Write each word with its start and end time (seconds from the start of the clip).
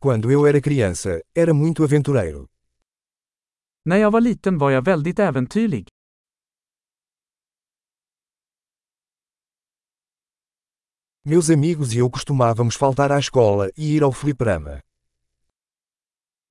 Quando 0.00 0.30
eu 0.30 0.46
era 0.46 0.60
criança, 0.60 1.20
era 1.34 1.52
muito 1.52 1.82
aventureiro. 1.82 2.46
När 3.84 3.96
jag 3.96 4.10
var 4.10 4.20
liten 4.20 4.58
var 4.58 4.70
jag 4.70 4.84
väldigt 4.84 5.18
äventyrlig. 5.18 5.88
Meus 11.24 11.50
amigos 11.50 11.94
e 11.94 11.98
eu 11.98 12.10
costumávamos 12.10 12.76
faltar 12.76 13.10
à 13.10 13.18
escola 13.18 13.68
e 13.76 13.96
ir 13.96 14.02
ao 14.02 14.12
fliperama. 14.12 14.80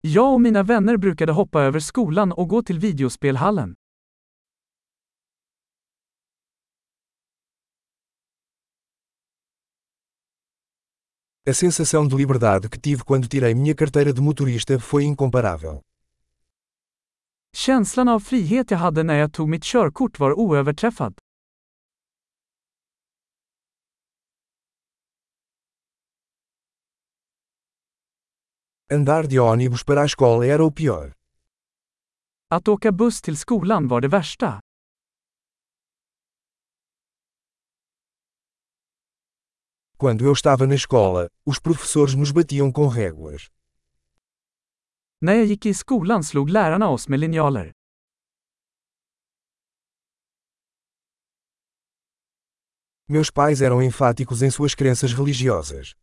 Jag 0.01 0.33
och 0.33 0.41
mina 0.41 0.63
vänner 0.63 0.97
brukade 0.97 1.31
hoppa 1.31 1.61
över 1.61 1.79
skolan 1.79 2.31
och 2.31 2.47
gå 2.49 2.61
till 2.63 2.79
videospelhallen. 2.79 3.75
A 11.49 11.53
sensação 11.53 12.05
de 12.05 12.13
liberdade 12.13 12.67
que 12.67 12.77
tive 12.77 13.05
quando 13.05 13.25
tirei 13.29 13.55
minha 13.55 13.73
carteira 13.73 14.11
de 14.11 14.19
motorista 14.19 14.77
foi 14.79 15.05
incomparável. 15.05 15.81
Känslan 17.55 18.07
av 18.07 18.19
frihet 18.19 18.71
jag 18.71 18.77
hade 18.77 19.03
när 19.03 19.15
jag 19.15 19.33
tog 19.33 19.49
mitt 19.49 19.63
körkort 19.63 20.19
var 20.19 20.39
oöverträffad. 20.39 21.13
Andar 28.91 29.23
de 29.23 29.39
ônibus 29.39 29.83
para 29.83 30.01
a 30.01 30.05
escola 30.05 30.45
era 30.45 30.63
o 30.63 30.71
pior. 30.71 31.13
Att 32.49 32.67
åka 32.67 32.91
buss 32.91 33.21
till 33.21 33.37
skolan 33.37 33.87
var 33.87 34.01
det 34.01 34.07
värsta. 34.07 34.59
Quando 39.99 40.23
eu 40.23 40.31
estava 40.31 40.67
na 40.67 40.75
escola, 40.75 41.27
os 41.43 41.57
professores 41.57 42.13
nos 42.13 42.31
batiam 42.31 42.71
com 42.71 42.87
réguas. 42.87 43.49
När 45.19 45.33
jag 45.33 45.45
gick 45.45 45.65
i 45.65 45.73
skolan 45.73 46.23
slog 46.23 46.49
lärarna 46.49 46.87
oss 46.89 47.07
med 47.07 47.19
linjaler. 47.19 47.71
Meus 53.09 53.31
pais 53.31 53.61
eram 53.61 53.81
enfáticos 53.81 54.41
em 54.41 54.51
suas 54.51 54.75
crenças 54.75 55.13
religiosas. 55.13 55.95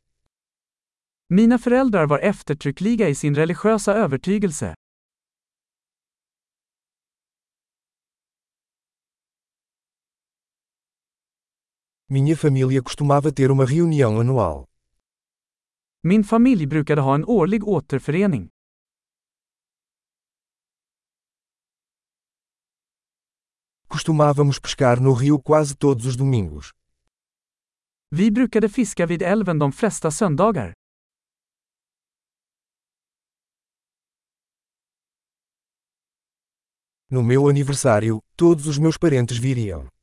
Mina 1.28 1.59
föräldrar 1.59 2.06
var 2.06 2.19
eftertryckliga 2.19 3.09
i 3.09 3.15
sin 3.15 3.34
religiösa 3.34 3.95
övertygelse. 3.95 4.75
Minha 12.06 12.36
família 12.36 12.83
costumava 12.83 13.33
ter 13.33 13.50
uma 13.50 13.64
reunião 13.64 14.20
anual. 14.20 14.69
Min 16.05 16.22
familj 16.22 16.66
brukade 16.66 17.00
ha 17.00 17.14
en 17.16 17.24
årlig 17.27 17.64
återförening. 17.64 18.48
Costumávamos 23.88 24.58
pescar 24.58 25.00
no 25.00 25.14
rio 25.14 25.38
quase 25.41 25.75
todos 25.75 26.05
os 26.05 26.16
domingos. 26.16 26.72
Vi 28.10 28.30
brukade 28.30 28.69
fiska 28.69 29.06
vid 29.06 29.22
älven 29.22 29.58
de 29.58 29.72
flesta 29.72 30.10
söndagar. 30.10 30.72
No 37.10 37.22
meu 37.22 37.48
aniversário, 37.48 38.20
todos 38.36 38.66
os 38.66 38.78
meus 38.78 38.98
parentes 38.98 39.38
viriam. 39.38 39.94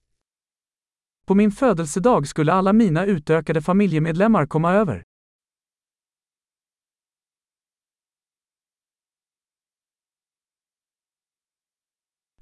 På 1.31 1.35
min 1.35 1.51
födelsedag 1.51 2.27
skulle 2.27 2.53
alla 2.53 2.73
mina 2.73 3.05
utökade 3.05 3.61
familjemedlemmar 3.61 4.45
komma 4.45 4.73
över. 4.73 5.03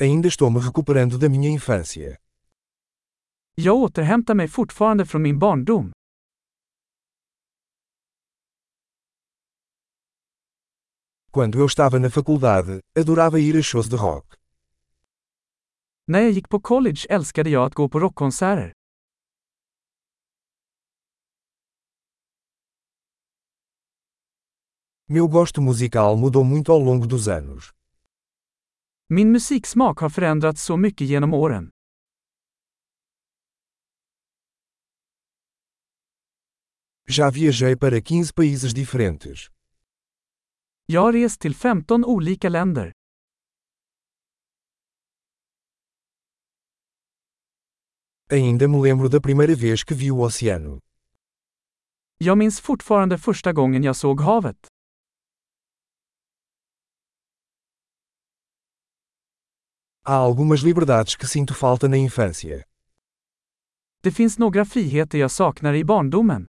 Ainda 0.01 0.27
estou 0.27 0.49
me 0.49 0.59
recuperando 0.59 1.17
da 1.17 1.29
minha 1.29 1.49
infância. 1.49 2.17
Jag 3.55 3.75
återhämtar 3.75 4.33
mig 4.33 4.47
fortfarande 4.47 5.05
från 5.05 5.21
min 5.21 5.39
barndom. 5.39 5.91
Quando 11.31 11.59
eu 11.59 11.65
estava 11.65 11.99
na 11.99 12.09
faculdade, 12.09 12.81
adorava 12.99 13.39
ir 13.39 13.59
a 13.59 13.63
shows 13.63 13.87
de 13.89 13.97
rock. 13.97 14.33
När 16.07 16.19
jag 16.21 16.31
gick 16.31 16.49
på 16.49 16.59
college 16.59 17.05
älskade 17.09 17.49
jag 17.49 17.65
att 17.65 17.73
gå 17.73 17.89
på 17.89 17.99
rockkonserter. 17.99 18.73
Meu 25.11 25.27
gosto 25.27 25.59
musical 25.59 26.15
mudou 26.15 26.43
muito 26.45 26.71
ao 26.71 26.77
longo 26.77 27.07
dos 27.07 27.27
anos. 27.27 27.73
Min 29.09 29.31
musiksmak 29.31 29.99
har 29.99 30.09
förändrats 30.09 30.63
så 30.63 30.77
mycket 30.77 31.07
genom 31.07 31.33
åren. 31.33 31.69
Já 37.07 37.31
viajei 37.31 37.75
para 37.75 38.01
15 38.01 38.33
países 38.33 38.73
diferentes. 38.73 39.47
Jag 40.85 41.01
har 41.01 41.13
rest 41.13 41.41
till 41.41 41.55
15 41.55 42.05
olika 42.05 42.49
länder. 42.49 42.91
Ainda 48.31 48.67
me 48.67 48.81
lembro 48.81 49.09
da 49.09 49.19
primeira 49.21 49.55
vez 49.55 49.83
que 49.83 49.95
vi 49.95 50.11
o 50.11 50.21
oceano. 50.25 50.79
Jag 52.17 52.37
minns 52.37 52.59
fortfarande 52.61 53.17
första 53.17 53.53
gången 53.53 53.83
jag 53.83 53.95
såg 53.95 54.21
havet. 54.21 54.78
Há 60.11 60.15
algumas 60.15 60.61
liberdades 60.63 61.15
que 61.15 61.27
sinto 61.27 61.53
falta 61.53 61.87
na 61.87 61.95
infância. 61.97 62.63
Det 64.01 64.11
finns 64.11 64.37
några 64.37 64.65
friheter 64.65 65.17
jag 65.17 65.31
saknar 65.31 65.73
i 65.73 65.83
barndomen. 65.83 66.47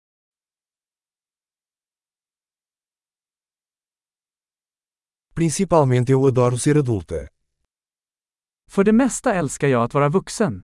Principalmente 5.34 6.12
eu 6.12 6.26
adoro 6.26 6.58
ser 6.58 6.78
adulta. 6.78 7.28
För 8.70 8.84
det 8.84 8.92
mesta 8.92 9.34
älskar 9.34 9.68
jag 9.68 9.82
att 9.84 9.94
vara 9.94 10.08
vuxen. 10.08 10.62